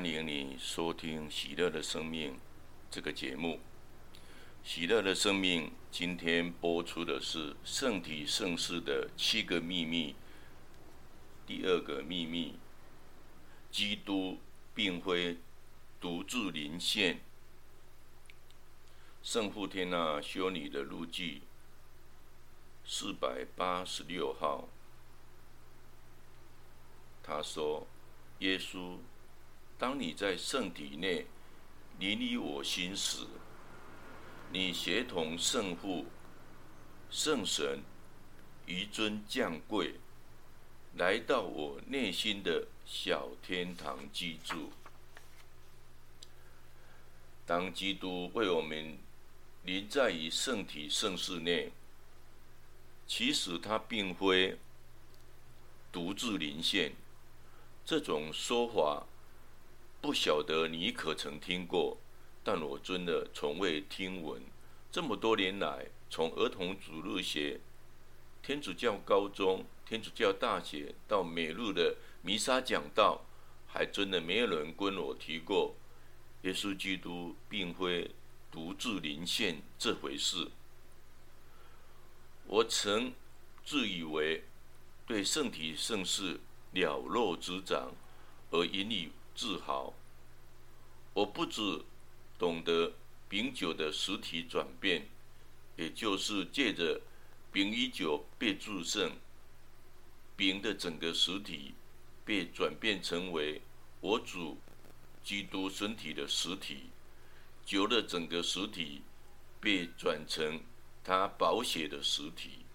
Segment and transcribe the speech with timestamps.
[0.00, 2.32] 欢迎你收听《喜乐的生命》
[2.90, 3.60] 这个节目。
[4.64, 10.16] 《喜乐的生命》今天播出的是圣体圣事的七个秘密。
[11.46, 12.54] 第二个秘密：
[13.70, 14.38] 基督
[14.74, 15.36] 并非
[16.00, 17.20] 独自临现。
[19.22, 21.42] 圣父天纳修女的日记
[22.86, 24.66] 四百八十六号，
[27.22, 27.86] 他说
[28.40, 28.96] ：“耶稣。”
[29.80, 31.24] 当你在圣体内
[31.98, 33.26] 临于我心时，
[34.52, 36.04] 你协同圣父、
[37.10, 37.80] 圣神
[38.66, 39.94] 紆尊降贵，
[40.96, 44.70] 来到我内心的小天堂居住。
[47.46, 48.98] 当基督为我们
[49.64, 51.72] 临在于圣体圣事内，
[53.06, 54.58] 其实他并非
[55.90, 56.92] 独自临现，
[57.82, 59.06] 这种说法。
[60.00, 61.98] 不晓得你可曾听过，
[62.42, 64.42] 但我真的从未听闻。
[64.90, 67.60] 这么多年来，从儿童主日学、
[68.42, 73.26] 天主教高中、天主教大学到美路的弥撒讲道，
[73.68, 75.76] 还真的没有人跟我提过
[76.42, 78.10] 耶稣基督并非
[78.50, 80.48] 独自临现这回事。
[82.46, 83.12] 我曾
[83.64, 84.44] 自以为
[85.06, 86.40] 对圣体圣事
[86.72, 87.92] 了若指掌，
[88.50, 89.10] 而引以
[89.40, 89.94] 自豪，
[91.14, 91.82] 我不止
[92.38, 92.92] 懂得
[93.26, 95.08] 饼酒的实体转变，
[95.76, 97.00] 也就是借着
[97.50, 99.12] 饼与酒被祝圣，
[100.36, 101.72] 饼的整个实体
[102.22, 103.62] 被转变成为
[104.02, 104.58] 我主
[105.24, 106.90] 基督身体的实体，
[107.64, 109.00] 酒的整个实体
[109.58, 110.60] 被转成
[111.02, 112.66] 他宝血的实体。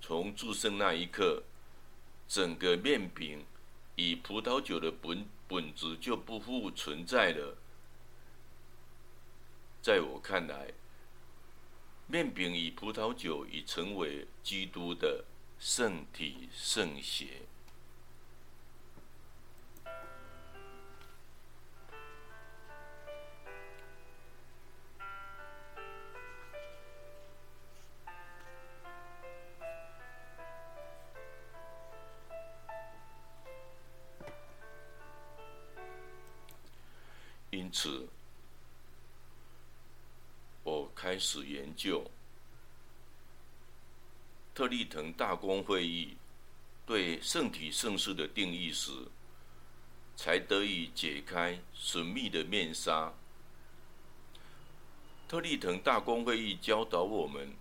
[0.00, 1.42] 从祝圣那一刻，
[2.26, 3.44] 整个面饼。
[3.96, 7.56] 以葡萄酒的本本质就不复存在了。
[9.82, 10.72] 在我看来，
[12.06, 15.24] 面饼与葡萄酒已成为基督的
[15.58, 17.42] 圣体圣血。
[37.76, 38.06] 此，
[40.62, 42.08] 我开始研究
[44.54, 46.16] 特立腾大公会议
[46.86, 48.92] 对圣体圣事的定义时，
[50.14, 53.12] 才得以解开神秘的面纱。
[55.26, 57.52] 特立腾大公会议教导我们，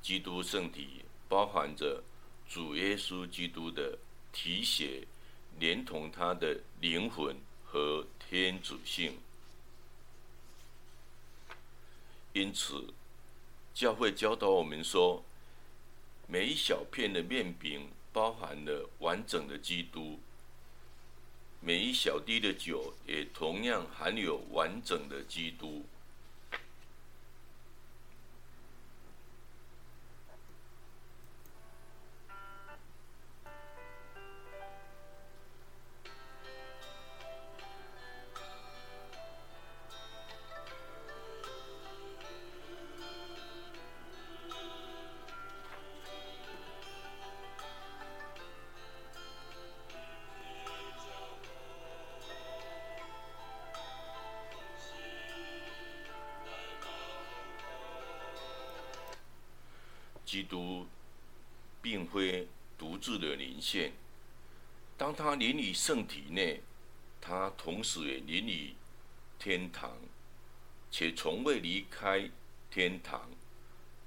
[0.00, 2.00] 基督圣体包含着
[2.48, 3.98] 主耶稣基督的
[4.32, 5.04] 体血，
[5.58, 7.36] 连同他的灵魂
[7.72, 9.18] 和天主性，
[12.32, 12.92] 因此，
[13.72, 15.22] 教会教导我们说，
[16.26, 20.18] 每一小片的面饼包含了完整的基督，
[21.60, 25.84] 每一小滴的酒也同样含有完整的基督。
[60.30, 60.86] 基督
[61.82, 62.46] 并非
[62.78, 63.92] 独自的临现，
[64.96, 66.60] 当他临于圣体内，
[67.20, 68.72] 他同时也临于
[69.40, 69.90] 天堂，
[70.88, 72.30] 且从未离开
[72.70, 73.28] 天堂。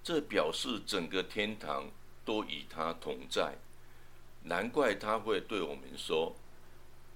[0.01, 1.91] 这表示整个天堂
[2.23, 3.57] 都与他同在。
[4.43, 6.33] 难怪他会对我们说：“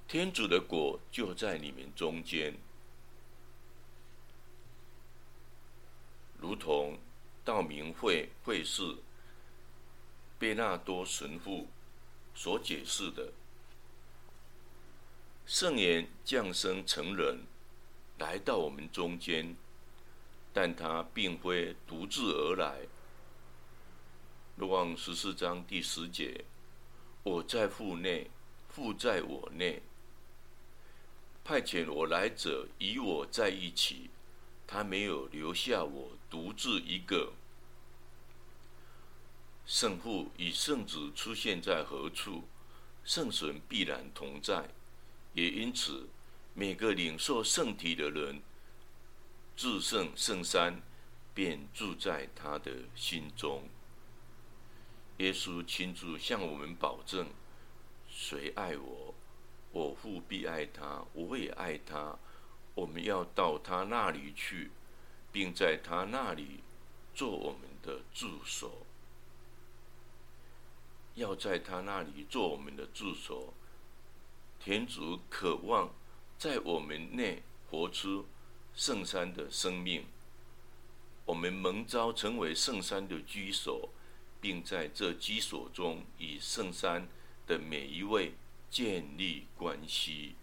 [0.06, 2.54] 天主的国就在你们中间。”
[6.42, 7.00] 如同。
[7.48, 8.84] 道明会会士
[10.40, 11.68] 贝纳多神父
[12.36, 13.34] 所解释的，
[15.48, 17.40] 圣言降生成人，
[18.20, 19.56] 来到我们中间，
[20.54, 22.88] 但他并非独自而来。
[24.56, 26.46] 若望十四章第十节，
[27.24, 28.30] 我在父内，
[28.70, 29.82] 父在我内，
[31.44, 34.12] 派遣我来者与我在一起。
[34.68, 37.34] 他没有留下我独自一个。
[39.68, 42.46] 圣父与圣子出现在何处，
[43.04, 44.70] 圣神必然同在，
[45.34, 46.08] 也因此，
[46.54, 48.42] 每个领受圣体的人，
[49.58, 50.82] 至圣圣山
[51.34, 53.68] 便住在他的心中。
[55.18, 57.28] 耶稣亲自向我们保证：
[58.08, 59.14] 谁爱我，
[59.74, 62.18] 我父必爱他，我也爱他。
[62.74, 64.72] 我们要到他那里去，
[65.30, 66.62] 并在他那里
[67.14, 68.87] 做我们的助手。
[71.18, 73.54] 要在他那里做我们的住所。
[74.60, 75.92] 天主渴望
[76.38, 78.28] 在我们内活出
[78.76, 80.06] 圣山的生命。
[81.26, 83.90] 我们蒙召成为圣山的居所，
[84.40, 87.08] 并在这居所中与圣山
[87.48, 88.34] 的每一位
[88.70, 90.36] 建立关系。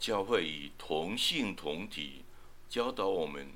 [0.00, 2.24] 教会以同性同体
[2.70, 3.52] 教导我们，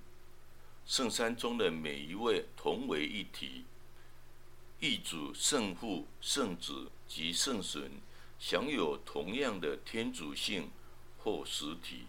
[0.84, 3.64] 圣山中的每一位同为一体，
[4.78, 7.92] 一主圣父、圣子及圣神
[8.38, 10.70] 享有同样的天主性
[11.16, 12.04] 或实体。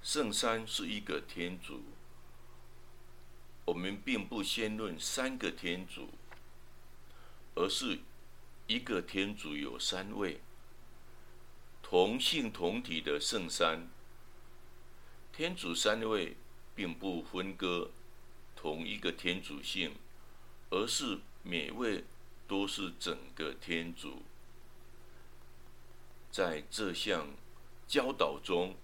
[0.00, 1.82] 圣山是一个天主，
[3.66, 6.08] 我们并不先论三个天主，
[7.54, 7.98] 而是
[8.66, 10.40] 一个天主有三位。
[11.88, 13.88] 同性同体的圣山，
[15.32, 16.36] 天主三位
[16.74, 17.92] 并不分割
[18.56, 19.94] 同一个天主性，
[20.70, 22.02] 而是每位
[22.48, 24.22] 都是整个天主。
[26.32, 27.28] 在这项
[27.86, 28.74] 教导中，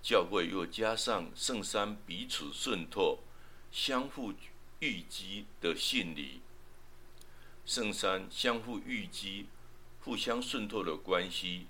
[0.00, 3.18] 教会又加上圣山彼此渗透、
[3.72, 4.32] 相互
[4.78, 6.40] 预积的信理。
[7.66, 9.46] 圣山相互预积、
[10.04, 11.66] 互相渗透的关系。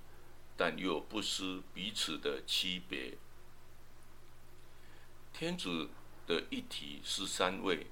[0.56, 3.16] 但又不失彼此的区别。
[5.32, 5.88] 天主
[6.26, 7.86] 的一体是三位，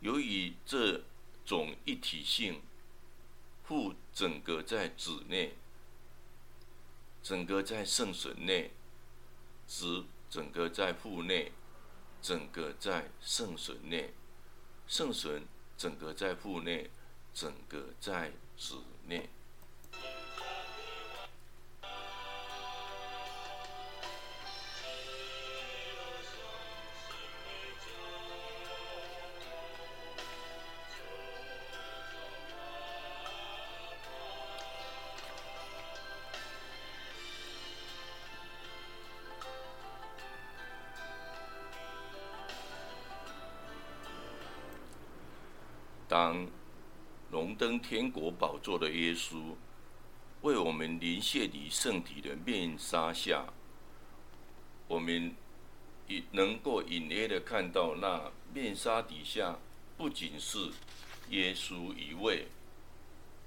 [0.00, 1.02] 由于这
[1.44, 2.60] 种一体性，
[3.64, 5.54] 父整个在子内，
[7.22, 8.70] 整个在圣神内，
[9.66, 11.52] 子整个在父内，
[12.20, 14.12] 整个在圣神内，
[14.86, 16.90] 圣神整个在父内，
[17.32, 19.30] 整个在子内。
[46.14, 46.46] 当
[47.28, 49.56] 荣登天国宝座的耶稣
[50.42, 53.52] 为我们临卸于圣体的面纱下，
[54.86, 55.34] 我们
[56.06, 59.58] 也能够隐约的看到那面纱底下
[59.96, 60.70] 不仅是
[61.30, 62.46] 耶稣一位，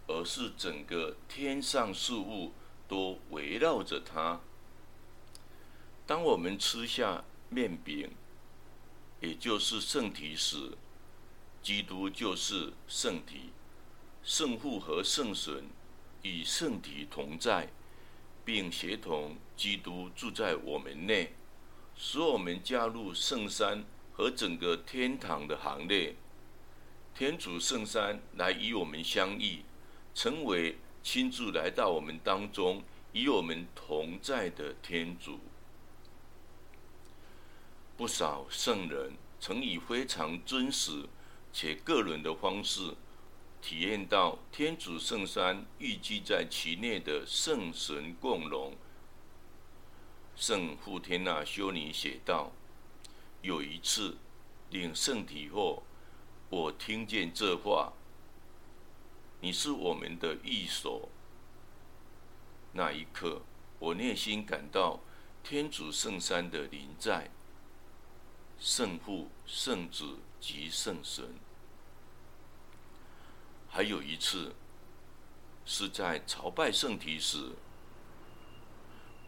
[0.08, 2.52] 而是整个天上事物
[2.86, 4.42] 都围绕着他。
[6.06, 8.12] 当我们吃下面饼，
[9.22, 10.74] 也就是圣体时，
[11.62, 13.50] 基督就是圣体，
[14.24, 15.66] 圣父和圣神
[16.22, 17.70] 与圣体同在，
[18.46, 21.34] 并协同基督住在我们内，
[21.96, 23.84] 使我们加入圣山
[24.14, 26.16] 和整个天堂的行列。
[27.14, 29.64] 天主圣山来与我们相遇，
[30.14, 35.40] 成为亲自来到我们当中与我们同在的天主。
[37.98, 41.04] 不少圣人曾以非常真实。
[41.60, 42.94] 且个人的方式
[43.64, 48.76] 体验到天主圣山寓居在其内的圣神共荣。
[50.36, 52.52] 圣傅天娜修女写道
[53.42, 54.18] ：“有一次
[54.70, 55.82] 领圣体后，
[56.52, 57.92] 我听见这话
[59.42, 61.10] ：‘你是我们的寓所。’
[62.74, 63.42] 那一刻，
[63.80, 65.00] 我内心感到
[65.44, 67.32] 天主圣山的临在，
[68.60, 71.34] 圣父、圣子及圣神。”
[73.78, 74.56] 还有一次，
[75.64, 77.52] 是在朝拜圣体时，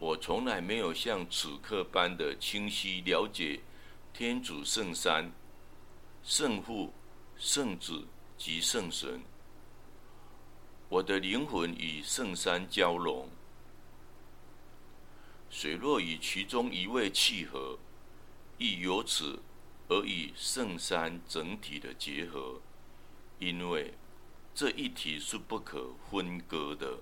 [0.00, 3.60] 我从来没有像此刻般的清晰了解
[4.12, 5.30] 天主圣山、
[6.24, 6.92] 圣父、
[7.38, 9.22] 圣子及圣神。
[10.88, 13.28] 我的灵魂与圣山交融，
[15.48, 17.78] 水若与其中一位契合，
[18.58, 19.40] 亦由此
[19.86, 22.60] 而与圣山整体的结合，
[23.38, 23.94] 因为
[24.54, 26.98] 这一体是不可分割的。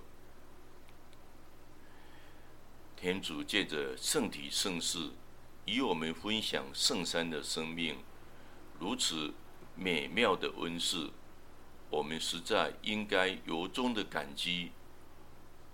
[2.97, 5.11] 天主借着圣体圣事，
[5.67, 7.97] 与我们分享圣山的生命，
[8.79, 9.33] 如此
[9.75, 11.11] 美妙的恩赐，
[11.91, 14.73] 我们实在应该由衷的感激。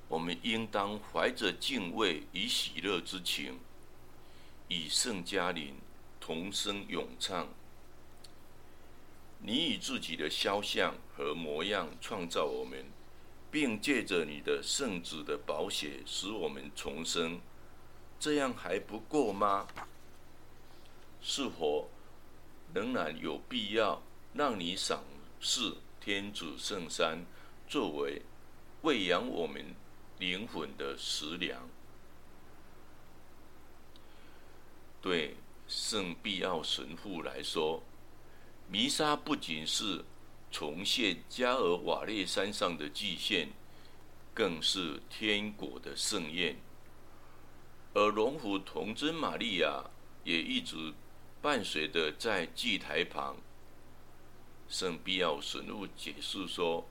[0.06, 3.58] 我们应当怀着敬畏与喜乐之情，
[4.68, 5.74] 与圣加林
[6.20, 7.48] 同声咏唱。
[9.46, 12.82] 你以自己的肖像和模样创造我们，
[13.50, 17.38] 并借着你的圣子的宝血使我们重生，
[18.18, 19.66] 这样还不够吗？
[21.20, 21.90] 是否
[22.72, 25.04] 仍然有必要让你赏
[25.42, 27.26] 赐天主圣山，
[27.68, 28.22] 作为
[28.80, 29.74] 喂养我们
[30.18, 31.68] 灵魂的食粮，
[35.02, 35.36] 对
[35.68, 37.82] 圣庇奥神父来说，
[38.68, 40.04] 弥撒不仅是
[40.50, 43.48] 重现加尔瓦列山上的祭献，
[44.32, 46.56] 更是天国的盛宴。
[47.92, 49.84] 而荣福童贞玛利亚
[50.24, 50.92] 也一直
[51.40, 53.36] 伴随的在祭台旁。
[54.68, 56.86] 圣庇奥神父解释说，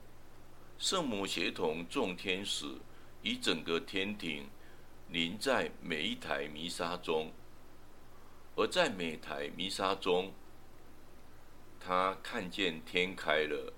[0.78, 2.66] 圣母协同众天使。
[3.26, 4.46] 以整个天庭
[5.08, 7.32] 临在每一台弥撒中，
[8.54, 10.30] 而在每台弥撒中，
[11.86, 13.74] 他看见天开了，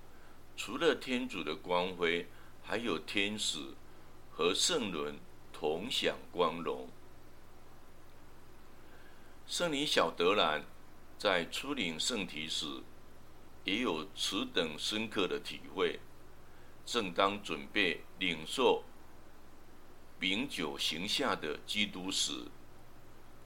[0.57, 2.29] 除了天主的光辉，
[2.63, 3.59] 还有天使
[4.31, 5.19] 和圣人
[5.53, 6.89] 同享光荣。
[9.49, 10.65] 圣尼小德兰
[11.19, 12.67] 在初领圣体时，
[13.65, 15.99] 也有此等深刻的体会。
[16.85, 18.85] 正当准备领受。
[20.21, 22.33] 饼酒行下的基督时，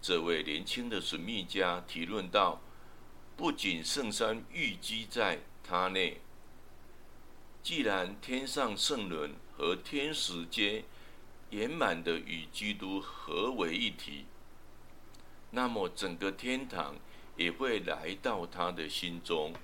[0.03, 2.61] 这位年轻的神秘家提论道：
[3.37, 6.21] 不仅圣山寓居在他内，
[7.63, 10.85] 既然天上圣人和天使皆
[11.51, 14.27] 圆满的与基督合为一体，
[15.51, 16.97] 那么整个天堂
[17.37, 19.55] 也会来到他的心中。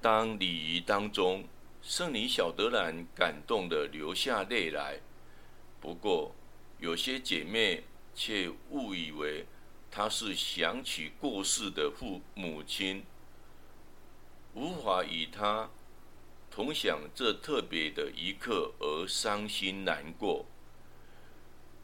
[0.00, 1.44] 当礼仪当中，
[1.82, 5.00] 圣女小德兰感动的流下泪来。
[5.80, 6.34] 不过，
[6.78, 9.46] 有些姐妹却误以为
[9.90, 13.04] 他是想起过世的父母亲，
[14.54, 15.70] 无法与他
[16.50, 20.46] 同享这特别的一刻而伤心难过。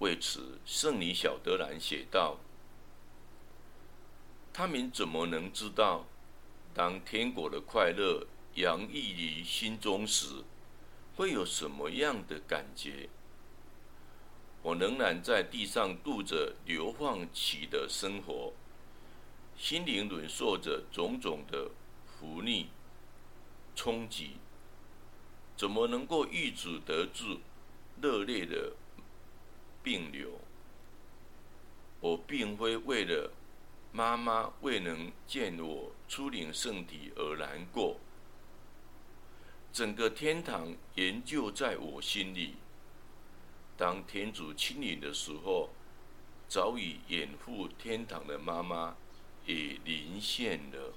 [0.01, 2.39] 为此，圣女小德兰写道
[4.53, 6.05] ：“他们怎么能知道，
[6.75, 10.45] 当天国的快乐洋溢于心中时，
[11.17, 13.09] 会有什么样的感觉？”
[14.65, 18.51] 我仍然在地上度着流放期的生活，
[19.59, 21.71] 心灵忍受着种种的
[22.07, 22.69] 浮逆
[23.77, 24.39] 冲击，
[25.55, 27.41] 怎么能够抑制得住
[28.01, 28.73] 热烈的
[29.83, 30.41] 病流？
[32.01, 33.31] 我并非为了
[33.93, 37.99] 妈妈未能见我初领圣体而难过，
[39.75, 42.55] 整个天堂仍旧在我心里。
[43.77, 45.71] 当天主亲临的时候，
[46.49, 48.97] 早已远赴天堂的妈妈
[49.47, 50.95] 也临现了。